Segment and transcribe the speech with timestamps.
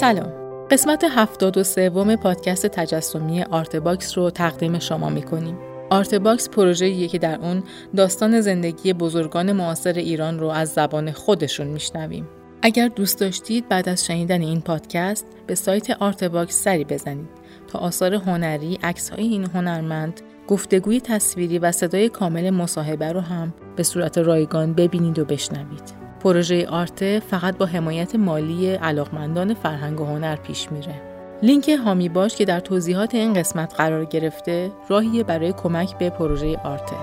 [0.00, 0.32] سلام.
[0.70, 5.58] قسمت هفتاد و سوم پادکست تجسمی آرتباکس رو تقدیم شما می‌کنیم.
[5.90, 7.62] آرتباکس پروژه‌ایه که در اون
[7.96, 12.28] داستان زندگی بزرگان معاصر ایران رو از زبان خودشون میشنویم.
[12.62, 17.28] اگر دوست داشتید بعد از شنیدن این پادکست به سایت آرتباکس سری بزنید
[17.68, 23.82] تا آثار هنری، عکس‌های این هنرمند، گفتگوی تصویری و صدای کامل مصاحبه رو هم به
[23.82, 26.03] صورت رایگان ببینید و بشنوید.
[26.24, 30.94] پروژه آرته فقط با حمایت مالی علاقمندان فرهنگ و هنر پیش میره.
[31.42, 36.56] لینک هامی باش که در توضیحات این قسمت قرار گرفته راهیه برای کمک به پروژه
[36.64, 36.96] آرته.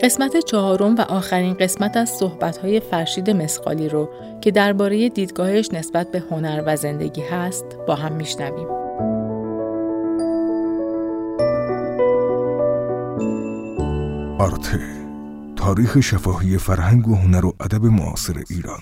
[0.00, 4.08] قسمت چهارم و آخرین قسمت از صحبت‌های فرشید مسقالی رو
[4.40, 8.77] که درباره دیدگاهش نسبت به هنر و زندگی هست با هم میشنویم.
[14.38, 14.80] آرته
[15.56, 18.80] تاریخ شفاهی فرهنگ و هنر و ادب معاصر ایران.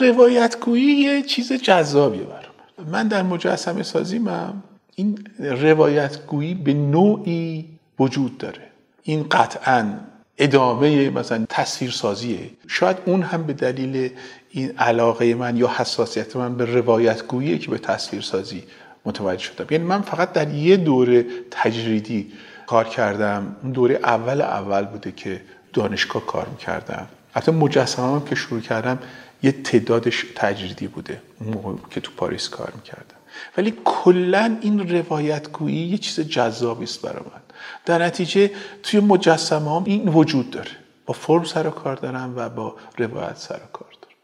[0.00, 2.90] روایتگویی یه چیز جذابیه برام.
[2.90, 4.62] من در مجسمه سازیمم
[4.94, 8.62] این روایتگویی به نوعی وجود داره.
[9.02, 9.94] این قطعا
[10.38, 14.10] ادامه مثلا تصویر سازیه شاید اون هم به دلیل
[14.50, 18.62] این علاقه من یا حساسیت من به روایتگویی که به تصویر سازی
[19.04, 19.66] متوجه شدم.
[19.70, 22.32] یعنی من فقط در یه دوره تجریدی
[22.68, 23.56] کار کردم.
[23.62, 25.40] اون دوره اول اول بوده که
[25.72, 27.08] دانشگاه کار می‌کردم.
[27.32, 28.98] حتی مجسمه هم که شروع کردم
[29.42, 31.22] یه تعدادش تجریدی بوده.
[31.40, 33.16] اون موقع که تو پاریس کار می‌کردم.
[33.56, 37.40] ولی کلا این روایتگویی یه چیز جذابی است برای من.
[37.86, 38.50] در نتیجه
[38.82, 40.70] توی مجسمه هم این وجود داره.
[41.06, 44.16] با فرم سر کار دارم و با روایت سر کار دارم.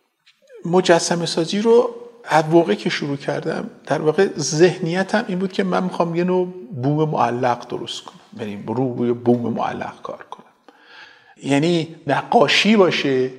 [0.77, 1.95] مجسمه سازی رو
[2.29, 6.47] از موقع که شروع کردم در واقع ذهنیتم این بود که من می‌خوام یه نوع
[6.83, 8.21] بوم معلق درست کنم.
[8.33, 10.45] بریم روی بوم معلق کار کنم.
[11.43, 13.31] یعنی نقاشی باشه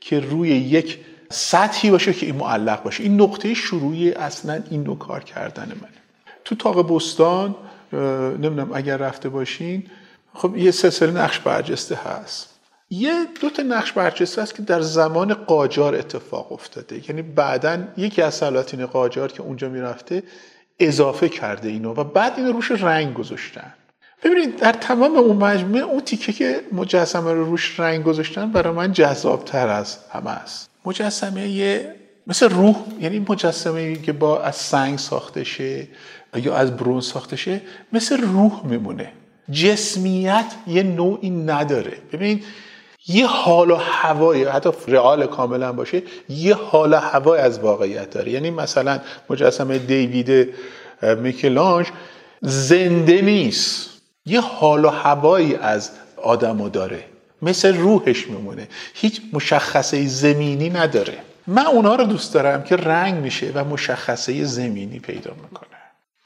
[0.00, 0.98] که روی یک
[1.30, 3.02] سطحی باشه که این معلق باشه.
[3.02, 5.88] این نقطه شروعی اصلا این نوع کار کردن من.
[6.44, 7.54] تو تاق بستان
[7.92, 9.86] نمی‌دونم اگر رفته باشین
[10.34, 12.57] خب یه سلسله نقش برجسته هست.
[12.90, 17.08] یه دو تا نقش برجسته هست که در زمان قاجار اتفاق افتاده.
[17.08, 20.22] یعنی بعدا یکی از سلاطین قاجار که اونجا می‌رفته
[20.80, 23.74] اضافه کرده اینو و بعد اینو روش رنگ گذاشتن.
[24.22, 28.92] ببینید در تمام اون مجموعه اون تیکه که مجسمه رو روش رنگ گذاشتن برای من
[28.92, 30.70] جذابتر از همه است.
[30.84, 31.94] مجسمه یه
[32.26, 35.88] مثل روح یعنی مجسمه که با از سنگ ساخته شه
[36.36, 37.60] یا از برون ساخته شه
[37.92, 39.12] مثل روح میمونه.
[39.50, 41.96] جسمیت یه نوعی نداره.
[42.12, 42.44] ببینید
[43.08, 48.32] یه حال و هوایی حتی رئال کاملا باشه یه حال و هوای از واقعیت داره.
[48.32, 50.54] یعنی مثلا مجسمه دیوید
[51.02, 51.86] میکلانج
[52.40, 53.90] زنده نیست.
[54.26, 55.90] یه حال و هوایی از
[56.22, 57.04] آدمو داره.
[57.42, 58.68] مثل روحش میمونه.
[58.94, 61.18] هیچ مشخصه زمینی نداره.
[61.46, 65.68] من اونا رو دوست دارم که رنگ میشه و مشخصه زمینی پیدا می‌کنه.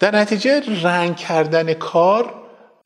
[0.00, 2.34] در نتیجه رنگ کردن کار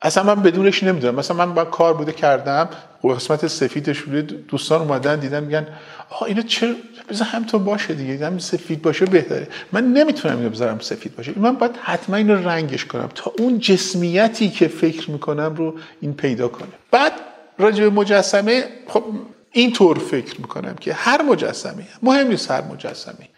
[0.01, 1.15] اصلا من بدونش نمی‌دونم.
[1.15, 2.69] مثلا من با کار بوده کردم
[3.03, 5.67] قسمت سفیدش بوده دوستان اومدن دیدن میگن
[6.09, 6.73] آها اینو چرا
[7.09, 9.47] بذار همینطور باشه دیگه هم سفید باشه بهتره.
[9.71, 11.39] من نمی‌تونم اینو بذارم سفید باشه.
[11.39, 16.47] من باید حتما اینو رنگش کنم تا اون جسمیتی که فکر می‌کنم رو این پیدا
[16.47, 16.69] کنه.
[16.91, 17.11] بعد
[17.57, 19.03] راجع به مجسمه خب
[19.51, 23.29] اینطور فکر می‌کنم که هر مجسمه مهم نیست هر مجسمه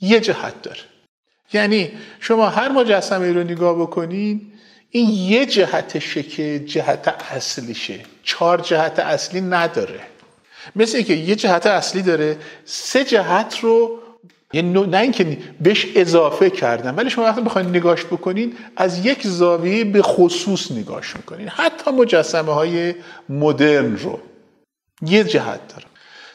[0.00, 0.80] یه جهت داره.
[1.52, 1.90] یعنی
[2.20, 4.51] شما هر مجسمه رو نگاه بکنین
[4.94, 8.00] این یه جهتشه که جهت اصلیشه.
[8.22, 10.00] چهار جهت اصلی نداره.
[10.76, 13.98] مثل اینکه یه جهت اصلی داره سه جهت رو
[14.52, 19.84] یه نه اینکه بهش اضافه کردن ولی شما وقتی بخواید نگاش بکنین از یک زاویه
[19.84, 21.48] به خصوص نگاش می‌کنین.
[21.48, 22.94] حتی مجسمه های
[23.28, 24.20] مدرن رو.
[25.02, 25.86] یه جهت داره.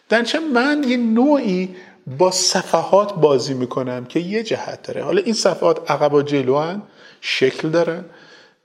[0.09, 1.75] در من یه نوعی
[2.17, 5.03] با صفحات بازی می‌کنم که یه جهت داره.
[5.03, 6.77] حالا این صفحات عقب و جلو
[7.21, 8.05] شکل دارن.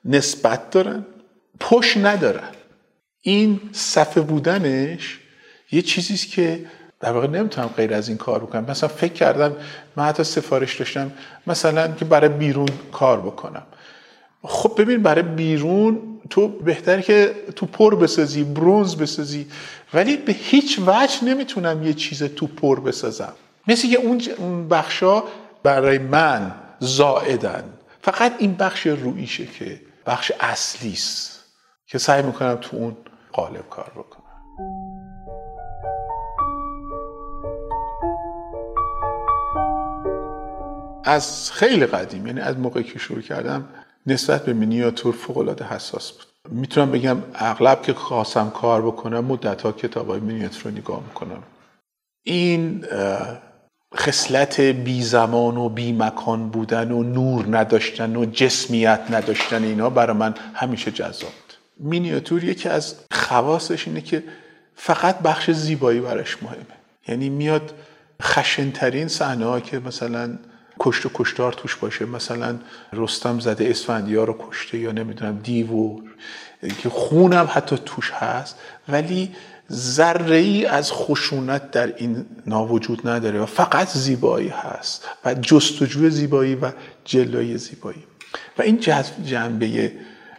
[0.05, 1.07] نسبت دارن
[1.61, 2.49] پشت ندارن.
[3.23, 5.19] این صفحه بودنش
[5.73, 6.67] یه چیزیست که
[7.01, 8.65] در واقع نمی‌تونم غیر از این کار بکنم.
[8.69, 9.57] مثلا فکر کردم
[9.97, 11.13] من حتی سفارش داشتم
[11.47, 13.63] مثلا که برای بیرون کار بکنم.
[14.43, 19.47] خب ببین برای بیرون تو بهتر که تو پر بسازی برونز بسازی.
[19.95, 23.33] ولی به هیچ وجه نمی‌تونم یه چیز تو پر بسازم.
[23.69, 23.99] مثل که
[24.39, 25.23] اون بخشا
[25.63, 27.65] برای من زائدن.
[28.03, 31.45] فقط این بخش رویشه که بخش اصلی است
[31.87, 32.97] که سعی می‌کنم تو اون
[33.33, 34.23] قالب کار بکنم.
[41.05, 43.69] از خیلی قدیم یعنی از موقعی که شروع کردم
[44.07, 46.27] نسبت به مینیاتور فوق العاده حساس بود.
[46.49, 51.43] می‌تونم بگم اغلب که خواستم کار بکنم مدت ها کتاب های مینیاتور رو نگاه می‌کنم.
[52.23, 52.85] این
[53.97, 60.17] خصلت بی زمان و بی مکان بودن و نور نداشتن و جسمیت نداشتن اینا برای
[60.17, 61.33] من همیشه جذاب
[61.77, 64.25] مینیاتور یکی از خواستش اینه که
[64.77, 66.77] فقط بخش زیبایی براش مهمه.
[67.09, 67.75] یعنی میاد
[68.23, 70.39] خشنترین صحنه ها که مثلا
[70.81, 72.59] کشت و کشتار توش باشه مثلا
[72.93, 75.69] رستم زده اسفندیار رو کشته یا نمی‌دونم دیو
[76.79, 79.35] که خونم حتی توش هست ولی
[79.73, 86.55] ذره ای از خشونت در این ناوجود نداره و فقط زیبایی هست و جستجوی زیبایی
[86.55, 86.73] و
[87.05, 88.05] جلوی زیبایی.
[88.59, 88.81] و این
[89.25, 89.93] جنبه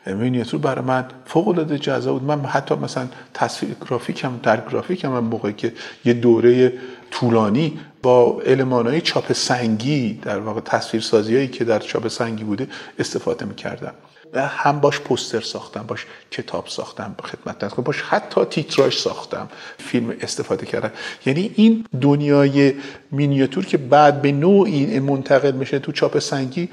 [0.06, 2.28] مینیاتور برای من فوق العاده جذاب بود.
[2.28, 5.74] من حتی مثلا تصویر گرافیکم در گرافیکم من موقعی که
[6.06, 6.74] یه دوره
[7.12, 8.42] طولانی با
[8.72, 12.68] های چاپ سنگی در واقع تصویرسازی هایی که در چاپ سنگی بوده
[13.00, 13.94] استفاده می‌کردم.
[14.36, 20.66] هم باش پوستر ساختم باش کتاب ساختم خدمت نکنم باش حتی تیتراژ ساختم فیلم استفاده
[20.66, 20.92] کردم.
[21.26, 22.74] یعنی این دنیای
[23.12, 26.70] مینیاتور که بعد به نوعی منتقل میشه تو چاپ سنگی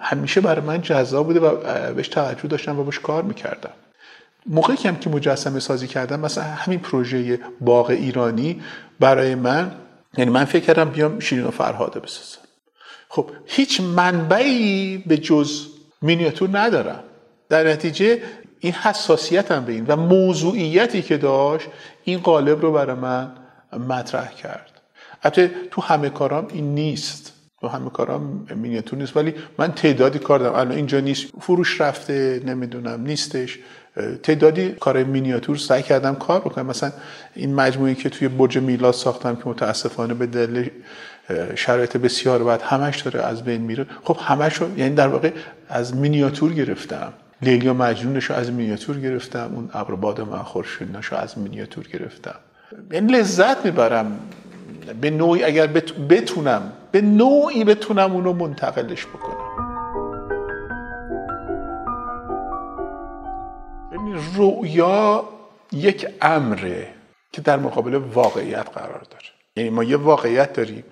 [0.00, 1.56] همیشه برای من جذاب بوده و
[1.94, 3.70] بهش توجه داشتم و باش کار می‌کردم.
[4.46, 8.62] موقعی که هم که مجسمه سازی کردم مثلا همین پروژه باغ ایرانی
[9.00, 9.72] برای من
[10.18, 12.40] یعنی من فکر کردم بیام شیرین و فرهاده بسازم.
[13.08, 15.66] خب هیچ منبعی به جز
[16.02, 17.02] مینیاتور ندارم.
[17.48, 18.22] در نتیجه
[18.60, 21.68] این حساسیت هم به این و موضوعیتی که داشت
[22.04, 23.32] این قالب رو برای من
[23.88, 24.70] مطرح کرد.
[25.22, 27.32] البته تو همه کارام این نیست.
[27.60, 29.16] تو همه کارام مینیاتور نیست.
[29.16, 30.54] ولی من تعدادی کار دارم.
[30.54, 31.26] الان اینجا نیست.
[31.40, 33.58] فروش رفته نمی‌دونم نیستش.
[34.22, 36.66] تعدادی کار مینیاتور سعی کردم کار بکنم.
[36.66, 36.92] مثلا
[37.34, 40.70] این مجموعی که توی برج میلاد ساختم که متاسفانه به دلیل
[41.54, 43.86] شرایط بسیار بعد همش داره از بین میره.
[44.04, 45.30] خب همش یعنی در واقع
[45.68, 47.12] از مینیاتور گرفتم.
[47.42, 49.50] لیلیا مجنونش رو از مینیاتور گرفتم.
[49.54, 52.34] اون ابر باد من خورشیدنش رو از مینیاتور گرفتم.
[52.90, 54.20] یعنی لذت می‌برم.
[55.00, 55.66] به نوعی اگر
[56.08, 59.70] بتونم به نوعی بتونم اون رو منتقلش بکنم.
[64.36, 65.24] رؤیا
[65.72, 66.88] یک امره
[67.32, 69.24] که در مقابل واقعیت قرار داره.
[69.56, 70.84] یعنی ما یه واقعیت داریم.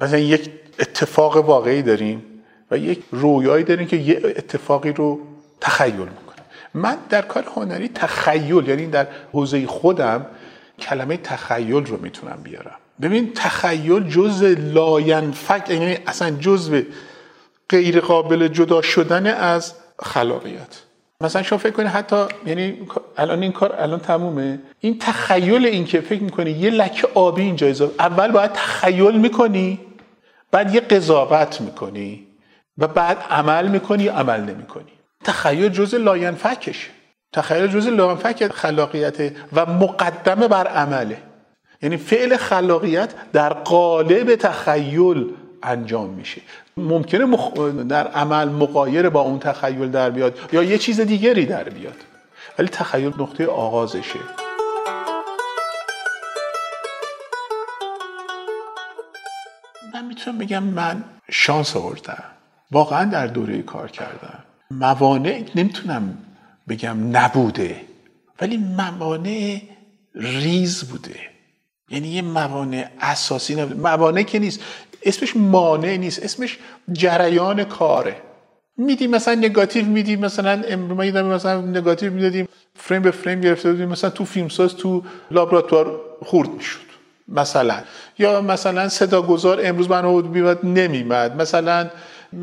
[0.00, 2.22] مثلا یک اتفاق واقعی داریم
[2.70, 5.20] و یک رویایی داریم که یه اتفاقی رو
[5.60, 6.36] تخیل می‌کنه.
[6.74, 10.26] من در کار هنری تخیل یعنی در حوزه خودم
[10.78, 12.76] کلمه تخیل رو می‌تونم بیارم.
[13.02, 16.82] ببین تخیل جز لاینفک یعنی اصلا جزء
[17.68, 20.85] غیر قابل جدا شدن از خلاقیت.
[21.20, 22.78] مثلا شما فکر کنید حتی یعنی
[23.16, 24.58] الان این کار الان تمومه.
[24.80, 29.80] این تخیل این که فکر می‌کنی یه لکه آبی اینجا اضافه اول باید تخیل می‌کنی
[30.50, 32.26] بعد یه قضاوت می‌کنی
[32.78, 34.92] و بعد عمل می‌کنی یا عمل نمی‌کنی.
[35.24, 36.90] تخیل جز لاینفکشه
[37.32, 41.22] تخیل جز لاینفک خلاقیت و مقدمه بر عمله.
[41.82, 45.30] یعنی فعل خلاقیت در قالب تخیل
[45.62, 46.40] انجام میشه.
[46.76, 47.58] ممکنه مخ...
[47.88, 51.96] در عمل مقایر با اون تخیل در بیاد یا یه چیز دیگری در بیاد.
[52.58, 54.18] ولی تخیل نقطه آغازشه.
[59.94, 62.24] من می‌تونم بگم من شانس آوردم.
[62.70, 64.44] واقعا در دوره کار کردم.
[64.70, 66.18] موانع نمی‌تونم
[66.68, 67.80] بگم نبوده
[68.40, 69.60] ولی موانع
[70.14, 71.20] ریز بوده.
[71.88, 73.80] یعنی یه موانع اساسی نبوده.
[73.80, 74.60] موانع که نیست.
[75.06, 76.58] اسمش مانع نیست اسمش
[76.92, 78.16] جریان کاره.
[78.78, 83.88] میدیم مثلا نگاتیو میدیم مثلا ما یه مثلا نگاتیو می‌دادیم فریم به فریم گرفته بودیم
[83.88, 86.86] مثلا تو فیلمساز تو لابراتوار خورد می‌شد
[87.28, 87.76] مثلا.
[88.18, 91.90] یا مثلا صداگذار امروز من بیمد نمیمد مثلا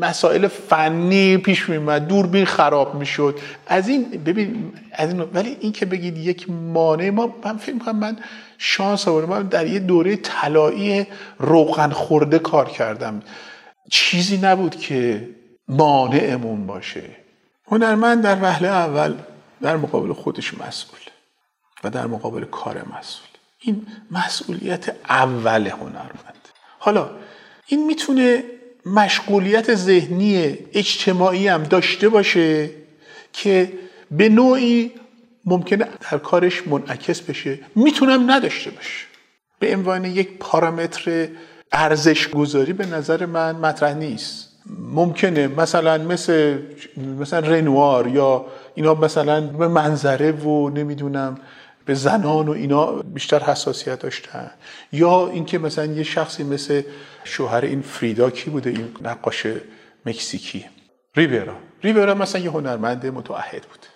[0.00, 3.38] مسائل فنی پیش میمد دوربین خراب می‌شد.
[3.66, 7.96] از این ببین از این ولی این که بگید یک مانع ما من فکر کنم
[7.96, 8.18] من
[8.58, 9.28] شانس آوردم.
[9.28, 11.06] من در یه دوره طلایی
[11.38, 13.22] روغن خورده کار کردم.
[13.90, 15.28] چیزی نبود که
[15.68, 17.04] مانعمون باشه.
[17.66, 19.14] هنرمند در وهله اول
[19.62, 21.00] در مقابل خودش مسئول
[21.84, 23.28] و در مقابل کار مسئول.
[23.60, 26.48] این مسئولیت اول هنرمند.
[26.78, 27.10] حالا
[27.66, 28.42] این می‌تونه
[28.86, 32.70] مشغولیت ذهنی اجتماعی هم داشته باشه
[33.32, 33.72] که
[34.10, 34.92] به نوعی
[35.44, 37.58] ممکنه در کارش منعکس بشه.
[37.74, 39.06] می‌تونم نداشته باشه.
[39.58, 41.28] به عنوان یک پارامتر
[41.72, 44.48] ارزش گذاری به نظر من مطرح نیست.
[44.80, 46.58] ممکنه مثلا مثل
[47.20, 51.38] مثلا رنوار یا اینا مثلا به منظره و نمی‌دونم.
[51.84, 54.50] به زنان و اینا بیشتر حساسیت داشتن.
[54.92, 56.82] یا اینکه مثلا یه شخصی مثل
[57.24, 59.46] شوهر این فریدا کی بوده؟ این نقاش
[60.06, 60.64] مکزیکی.
[61.16, 63.86] ریبرا ریبرا مثلا یه هنرمند متعهد بود.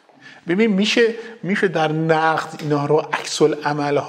[0.49, 3.43] ببین میشه میشه در نقد اینا رو عکس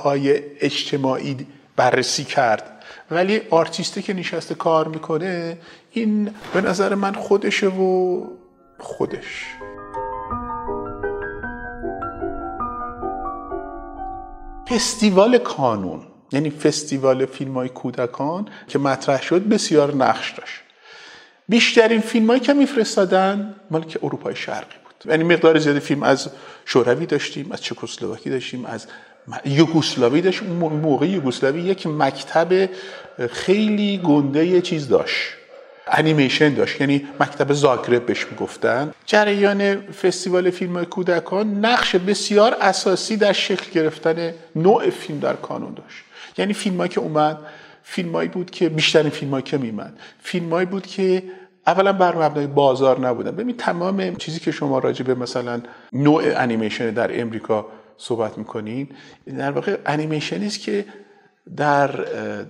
[0.04, 2.84] های اجتماعی بررسی کرد.
[3.12, 5.58] ولی آرتیسته که نشسته کار می‌کنه
[5.92, 8.24] این به نظر من خودشه و
[8.78, 9.46] خودش.
[14.70, 20.54] فستیوال کانون یعنی فستیوال فیلم های کودکان که مطرح شد بسیار نقش داشت.
[21.48, 25.12] بیشترین فیلم هایی که میفرستادن مال که اروپای شرقی بود.
[25.12, 26.30] یعنی مقدار زیادی فیلم از
[26.66, 28.88] شوروی داشتیم از چکسلواکی داشتیم از
[29.46, 32.70] یوگوسلاوی داشت اون موقع یوگوسلاوی یک مکتب
[33.32, 35.39] خیلی گنده چیز داشت.
[35.92, 36.82] انیمیشن داشت.
[36.82, 38.92] یعنی مکتب زاگرب بهش می‌گفتن.
[39.06, 46.04] جریان فستیوال فیلم کودکان نقش بسیار اساسی در شکل گرفتن نوع فیلم در کانون داشت.
[46.38, 47.38] یعنی فیلمایی که اومد
[47.84, 50.00] فیلمایی بود که بیشترین فیلمایی که میمد.
[50.20, 51.24] فیلمایی بود که
[51.68, 53.32] اولا بر مبنای بازار نبودن.
[53.32, 55.62] ببین تمام چیزی که شما راجع به مثلا
[55.94, 57.66] نوع انیمیشن در امریکا
[57.98, 58.90] صحبت می‌کنین
[59.38, 60.86] در واقع انیمیشنی است که
[61.58, 61.88] در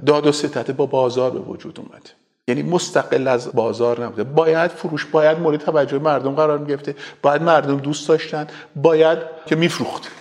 [0.05, 2.09] داد و ستته با بازار به وجود اومد.
[2.49, 4.23] یعنی مستقل از بازار نبوده.
[4.23, 8.47] باید فروش باید مورد توجه مردم قرار می‌گرفته باید مردم دوست داشتن.
[8.75, 10.11] باید که میفروخت.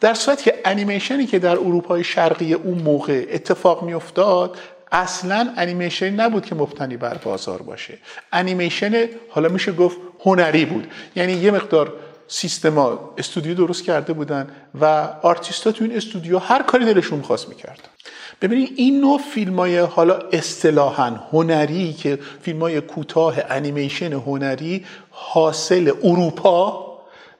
[0.00, 4.58] در صورتی که انیمیشنی که در اروپای شرقی اون موقع اتفاق میافتاد
[4.92, 7.98] اصلا انیمیشن نبود که مبتنی بر بازار باشه.
[8.32, 10.86] انیمیشن حالا میشه گفت هنری بود.
[11.16, 11.92] یعنی یه مقدار
[12.28, 14.48] سیستما استودیو درست کرده بودن
[14.80, 14.84] و
[15.22, 17.90] آرتیستا تو این استودیو هر کاری دلشون می‌خواست می‌کردن.
[18.40, 25.92] ببینید این نوع فیلم های حالا اصطلاحا هنری که فیلم های کوتاه انیمیشن هنری حاصل
[26.02, 26.90] اروپا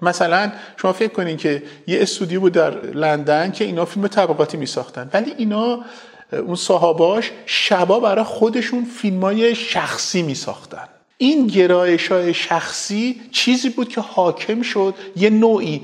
[0.02, 4.66] مثلا شما فکر کنین که یه استودیو بود در لندن که اینا فیلم طبقاتی می
[4.66, 5.80] ساختن ولی اینا
[6.33, 10.88] اون صاحباش شبا برای خودشون فیلم های شخصی می ساختن
[11.19, 15.83] این گرایش های شخصی چیزی بود که حاکم شد یه نوعی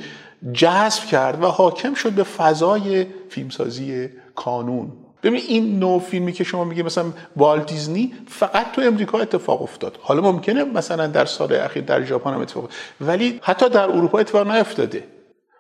[0.52, 4.92] جذب کرد و حاکم شد به فضای فیلمسازی کانون.
[5.22, 7.04] ببین این نوع فیلمی که شما میگه مثلا
[7.36, 9.98] والت دیزنی فقط تو امریکا اتفاق افتاد.
[10.02, 12.70] حالا ممکنه مثلا در سال اخیر در ژاپن هم اتفاق
[13.00, 15.04] ولی حتی در اروپا اتفاق نیفتاده.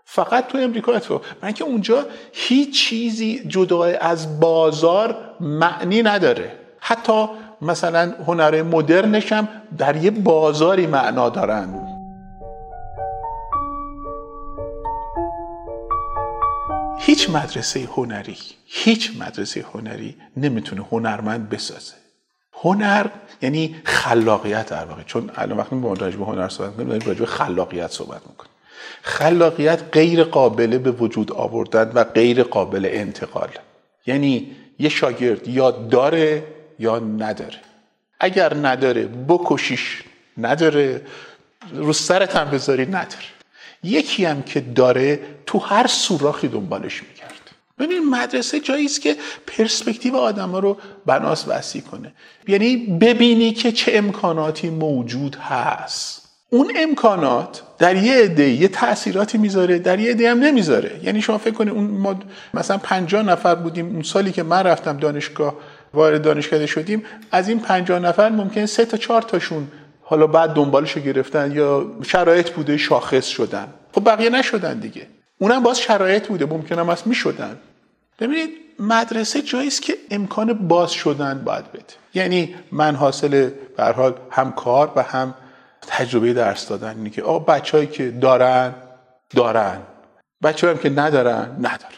[0.04, 1.22] فقط تو امریکا اتفاق.
[1.42, 6.52] من که اونجا هیچ چیزی جدا از بازار معنی نداره.
[6.80, 7.26] حتی
[7.62, 9.48] مثلا هنر مدرنش هم
[9.78, 11.85] در یه بازاری معنا دارن.
[17.06, 18.36] هیچ مدرسه هنری
[18.66, 21.94] هیچ مدرسه هنری نمی‌تونه هنرمند بسازه.
[22.52, 23.06] هنر
[23.42, 25.02] یعنی خلاقیت در واقع.
[25.02, 28.52] چون الان وقتی ما راجع به هنر صحبت می‌کنیم داریم راجع به خلاقیت صحبت می‌کنیم.
[29.02, 33.48] خلاقیت غیر قابل به وجود آوردن و غیر قابل انتقال.
[34.06, 36.42] یعنی یه شاگرد یا داره
[36.78, 37.60] یا نداره.
[38.20, 40.02] اگر نداره بکشیش
[40.38, 41.02] نداره
[41.74, 43.35] رو سرت هم بذاری نداره.
[43.82, 47.32] یکی هم که داره تو هر سوراخی دنبالش می‌کرد.
[47.78, 49.16] ببین مدرسه جایی است که
[49.46, 52.12] پرسپکتیو آدم ها رو بناس وسیع کنه.
[52.48, 56.22] یعنی ببینی که چه امکاناتی موجود هست.
[56.50, 61.00] اون امکانات در یه عده یه تاثیراتی می‌ذاره در یه عده هم نمی‌ذاره.
[61.02, 62.20] یعنی شما فکر کنید اون ما
[62.54, 65.54] مثلا 50 نفر بودیم اون سالی که من رفتم دانشگاه
[65.94, 67.02] وارد دانشکده شدیم
[67.32, 69.68] از این 50 نفر ممکن سه تا چهار تاشون
[70.08, 73.68] حالا بعد دنبالش گرفتن یا شرایط بوده شاخص شدن.
[73.92, 75.06] خب بقیه نشدن دیگه.
[75.38, 77.56] اونم باز شرایط بوده ممکن هم است می‌شدن.
[78.18, 81.84] ببینید مدرسه جایی است که امکان باز شدن باید بده.
[82.14, 85.34] یعنی من حاصل به حال هم کار و هم
[85.86, 86.96] تجربه درس دادن.
[86.96, 88.74] اینه که آقا بچههایی که دارن
[89.30, 89.78] دارن.
[90.42, 91.96] بچه هم که ندارن ندارن.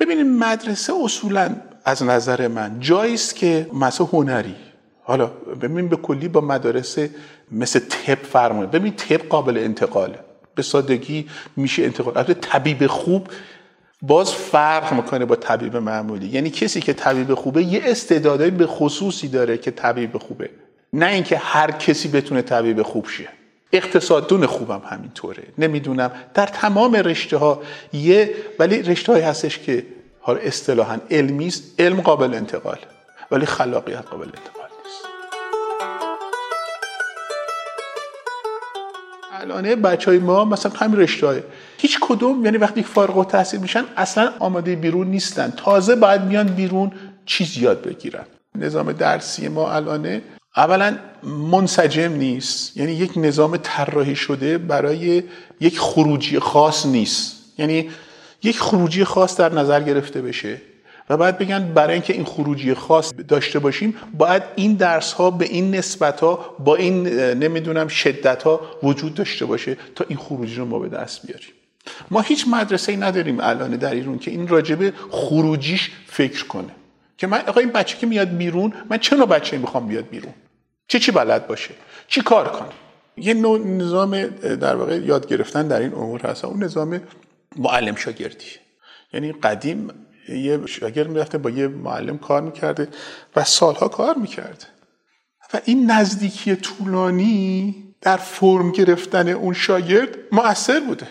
[0.00, 4.56] ببینید مدرسه اصولا از نظر من جایی است که مثلا هنری.
[5.06, 5.26] حالا
[5.62, 6.98] ببین به کلی با مدارس
[7.52, 10.18] مثل تب فرمونه ببین تب قابل انتقاله.
[10.54, 12.18] به سادگی میشه انتقال.
[12.18, 13.28] البته طبیب خوب
[14.02, 16.26] باز فرق می‌کنه با طبیب معمولی.
[16.26, 20.50] یعنی کسی که طبیب خوبه یه استعدادهای به خصوصی داره که طبیب خوبه.
[20.92, 23.28] نه اینکه هر کسی بتونه طبیب خوب شه.
[23.72, 25.42] اقتصاددون خوبم همینطوره.
[25.58, 26.10] نمی‌دونم.
[26.34, 29.86] در تمام رشته ها یه ولی رشته های هستش که
[30.20, 31.80] حالا اصطلاحا علمی است.
[31.80, 32.78] علم قابل انتقال
[33.30, 34.65] ولی خلاقیت قابل انتقال
[39.44, 41.40] نیست الان بچه های ما مثلا همین رشته های
[41.78, 45.52] هیچ کدوم یعنی وقتی فارغ التحصیل میشن اصلا آماده بیرون نیستن.
[45.56, 46.92] تازه باید میان بیرون
[47.26, 48.24] چیز یاد بگیرن.
[48.54, 50.22] نظام درسی ما الانه
[50.56, 52.76] اولا منسجم نیست.
[52.76, 55.22] یعنی یک نظام طراحی شده برای
[55.60, 57.36] یک خروجی خاص نیست.
[57.58, 57.90] یعنی
[58.42, 60.60] یک خروجی خاص در نظر گرفته بشه.
[61.10, 65.44] و باید بگن برای اینکه این خروجی خاص داشته باشیم باید این درس ها به
[65.44, 70.64] این نسبت ها با این نمی‌دونم شدت ها وجود داشته باشه تا این خروجی رو
[70.64, 71.48] ما به دست بیاریم.
[72.10, 76.70] ما هیچ مدرسه ای نداریم الان در ایران که این راجبه خروجیش فکر کنه.
[77.18, 80.32] که من آقا این بچه که میاد بیرون من چه نوع بچه می‌خوام بیاد بیرون؟
[80.88, 81.70] چه چی بلد باشه؟
[82.08, 82.68] چی کار کنه؟
[83.16, 84.26] یه نوع نظام
[84.60, 86.44] در واقع یاد گرفتن در این امور هست.
[86.44, 87.00] اون نظام
[87.56, 88.46] معلم شاگردی.
[89.12, 89.90] یعنی قدیم
[90.28, 92.88] یه شاگرد می‌رفته با یه معلم کار می‌کرده
[93.36, 94.66] و سالها کار می‌کرده
[95.54, 101.06] و این نزدیکی طولانی در فرم گرفتن اون شاگرد مؤثر بوده.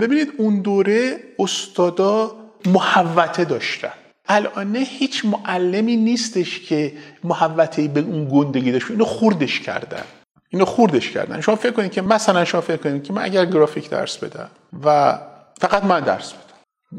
[0.00, 3.92] ببینید اون دوره استادا محوته داشتن.
[4.28, 6.92] الان هیچ معلمی نیستش که
[7.24, 8.90] محوته به اون گندگی داشت.
[8.90, 10.02] اینو خوردش کردن.
[10.48, 11.40] اینو خوردش کردن.
[11.40, 14.50] شما فکر کنید که مثلا شما فکر کنید که من اگر گرافیک درس بدم
[14.84, 15.18] و
[15.60, 16.41] فقط من درس بدم.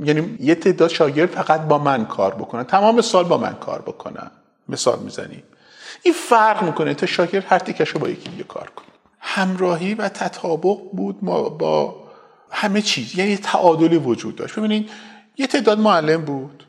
[0.03, 2.63] یعنی یه تعداد شاگرد فقط با من کار بکنن.
[2.63, 4.31] تمام سال با من کار بکنن.
[4.69, 5.43] مثال می‌زنیم.
[6.03, 8.87] این فرق می‌کنه تا شاگرد هر تیکشو با یکی دیگه کار کنه.
[9.19, 11.95] همراهی و تطابق بود ما با
[12.51, 13.17] همه چیز.
[13.17, 14.55] یعنی تعادلی وجود داشت.
[14.59, 14.89] ببینید
[15.37, 16.63] یه تعداد معلم بود.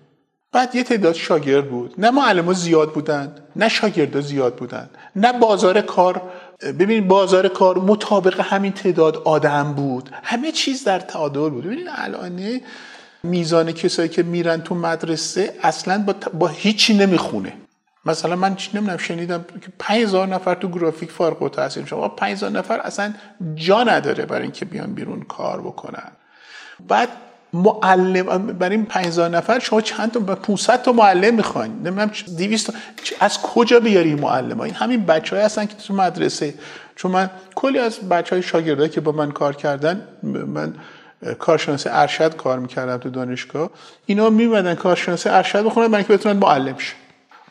[0.53, 1.95] بعد یه تعداد شاگرد بود.
[1.99, 6.23] نه معلم زیاد بودند نه شاگردا زیاد بودند نه بازار کار
[6.63, 10.11] ببینید بازار کار مطابق همین تعداد آدم بود.
[10.23, 11.65] همه چیز در تعادل بود.
[11.65, 12.61] ببینید الان
[13.25, 17.53] میزان کسایی که میرن تو مدرسه اصلا با, با هیچی نمی‌خونه.
[18.07, 23.15] مثلا من نمی‌دونم شنیدم که 5000 نفر تو گرافیک فارغ التحصیل شما 5000 نفر اصلا
[23.55, 26.13] جا نداره برای اینکه بیان بیرون کار بکنن.
[26.89, 27.09] بعد
[27.53, 31.73] معلم برای این 5000 نفر شما چند تا 500 تا معلم می‌خواین.
[31.73, 32.73] نمی‌دونم 200
[33.21, 36.55] از کجا بیاری معلم ها؟ این همین بچهای هستن که تو مدرسه.
[36.97, 40.75] چون من کلی از بچهای شاگردایی که با من کار کردن من
[41.39, 43.71] کارشناس ارشد کار می‌کردم تو دانشگاه.
[44.07, 46.95] اینا میمدن کارشناس ارشد بخونن برای اینکه بتونن معلم شن.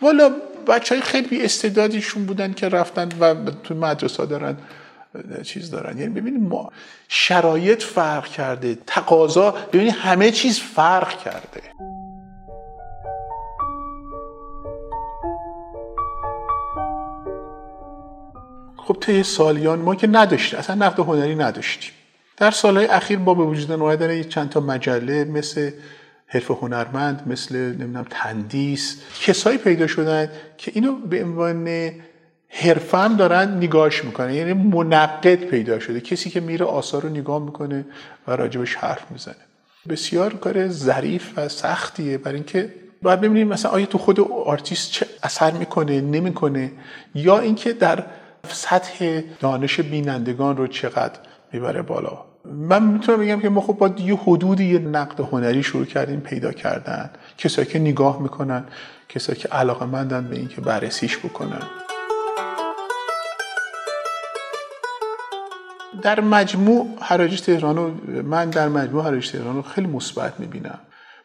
[0.02, 0.32] والا
[0.68, 4.58] بچه های خیلی استعدادیشون بودن که رفتن و تو مدرسه دارن
[5.44, 5.98] چیز دارن.
[5.98, 6.72] یعنی ببینید ما
[7.08, 11.62] شرایط فرق کرده تقاضا ببینید همه چیز فرق کرده.
[18.78, 21.92] خب طی سالیان ما که نداشتیم اصلا نقد هنری نداشتیم.
[22.44, 25.72] در سالهای اخیر با به وجود اومدن چند تا مجله مثل
[26.28, 31.92] حرف هنرمند مثل نمی‌دونم تندیس کسایی پیدا شدن که اینو به عنوان
[32.50, 34.34] حرفم دارن نگاهش می‌کنن.
[34.34, 36.02] یعنی منقد پیدا شده.
[36.02, 37.86] کسی که میره آثار رو نگاه می‌کنه
[38.28, 39.36] و راجبش حرف می‌زنه.
[39.90, 45.06] بسیار کار ظریف و سختیه برای اینکه باید ببینیم مثلا آیا تو خود آرتیست چه
[45.24, 46.72] اثر می‌کنه نمی‌کنه
[47.16, 48.04] یا اینکه در
[48.48, 51.20] سطح دانش بینندگان رو چقدر
[51.54, 52.33] می‌بره بالا.
[52.46, 56.52] من می‌تونم بگم که ما خب با یه حدودی یه نقد هنری شروع کردیم پیدا
[56.52, 57.10] کردن.
[57.38, 58.64] کسایی که نگاه می‌کنن
[59.10, 61.62] کسایی که علاقه مندن به اینکه بررسیش بکنن.
[66.02, 67.78] در مجموع حراج تهران
[68.26, 70.80] من در مجموع حراج تهران رو خیلی مثبت می‌بینم.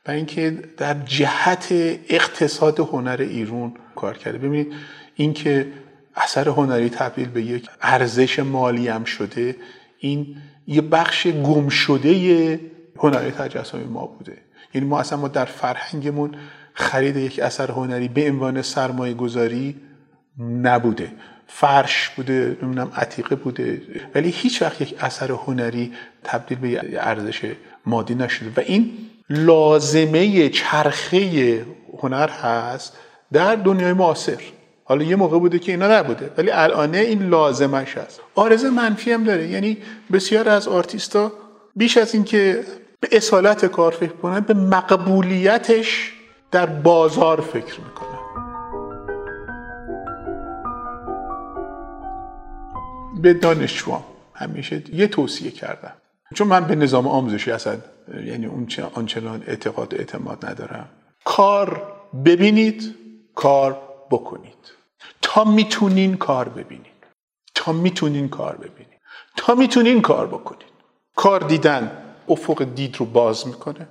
[0.06, 1.68] و اینکه در جهت
[2.08, 4.38] اقتصاد هنر ایران کار کرده.
[4.38, 4.72] ببینید
[5.14, 5.72] اینکه
[6.16, 9.56] اثر هنری تبدیل به یک ارزش مالی هم شده
[9.98, 12.60] این یه بخش گم شده
[12.98, 14.38] هنری تجسمی ما بوده.
[14.74, 16.34] یعنی ما اصلا ما در فرهنگمون
[16.74, 19.76] خرید یک اثر هنری به عنوان سرمایه گذاری
[20.62, 21.12] نبوده.
[21.46, 23.82] فرش بوده نمی‌دونم عتیقه بوده.
[24.14, 25.92] ولی هیچ وقت یک اثر هنری
[26.24, 27.52] تبدیل به ارزش
[27.86, 28.50] مادی نشده.
[28.56, 28.92] و این
[29.30, 31.66] لازمه چرخه
[32.02, 32.96] هنر هست
[33.32, 34.38] در دنیای معاصر.
[34.88, 38.20] حالا یه موقع بوده که اینا نبوده ولی الان این لازمش هست.
[38.34, 39.48] آرز منفی هم داره.
[39.48, 39.78] یعنی
[40.12, 41.32] بسیار از آرتیستا
[41.76, 42.64] بیش از اینکه
[43.00, 46.12] به اصالت کار فکر کنن به مقبولیتش
[46.50, 48.18] در بازار فکر می‌کنن.
[53.22, 55.92] به دانشجوام همیشه یه توصیه کردم.
[56.34, 57.76] چون من به نظام آموزشی اصلا
[58.26, 60.88] یعنی اون آنچنان اعتقاد و اعتماد ندارم.
[61.24, 61.82] کار
[62.24, 62.94] ببینید
[63.34, 63.78] کار
[64.10, 64.77] بکنید.
[65.38, 66.92] تا می‌تونین کار ببینین.
[67.54, 68.98] تا می‌تونین کار ببینین.
[69.36, 70.68] تا می‌تونین کار بکنین.
[71.16, 71.90] کار دیدن
[72.28, 73.88] افق دید رو باز می‌کنه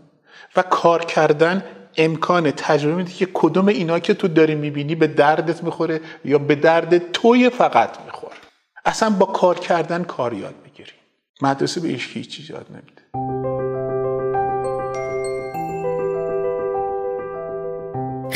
[0.56, 1.64] و کار کردن
[1.98, 6.56] امکان تجربه میده که کدوم اینا که تو داری می‌بینی به دردت می‌خوره یا به
[6.56, 8.36] درد توی فقط می‌خوره.
[8.86, 10.92] اصلا با کار کردن کار یاد بگیری
[11.42, 13.02] مدرسه به هیچ یاد نمیده.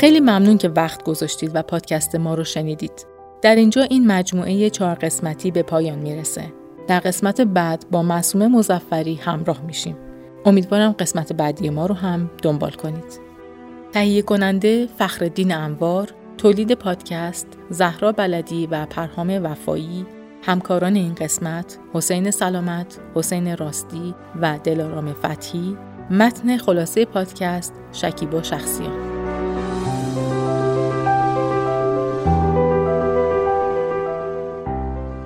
[0.01, 3.05] خیلی ممنون که وقت گذاشتید و پادکست ما رو شنیدید.
[3.41, 6.53] در اینجا این مجموعه چهار قسمتی به پایان می‌رسه.
[6.87, 9.97] در قسمت بعد با معصومه مزفری همراه میشیم.
[10.45, 13.19] امیدوارم قسمت بعدی ما رو هم دنبال کنید.
[13.93, 20.05] تهیه کننده فخردین انوار تولید پادکست زهرا بلدی و پرهام وفایی
[20.43, 25.77] همکاران این قسمت حسین سلامت، حسین راستی و دلارام فتحی
[26.09, 29.10] متن خلاصه پادکست شکیبا شخصیان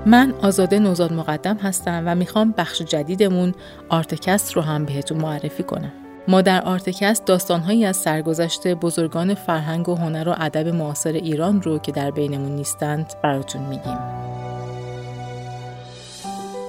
[0.05, 3.53] من آزاده نوزاد مقدم هستم و می‌خوام بخش جدیدمون
[3.89, 5.91] آرتکست رو هم بهتون معرفی کنم.
[6.27, 11.77] ما در آرتکست داستانهایی از سرگذشت بزرگان فرهنگ و هنر و ادب معاصر ایران رو
[11.79, 13.97] که در بینمون نیستند براتون میگیم.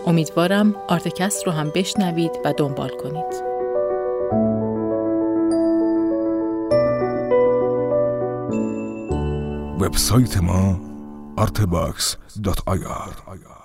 [0.06, 3.46] امیدوارم آرتکست رو هم بشنوید و دنبال کنید.
[9.80, 10.85] وبسایت ما
[11.36, 13.55] artebox.ir